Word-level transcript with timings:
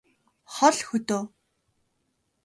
хол 0.53 0.77
хөдөө 0.87 1.21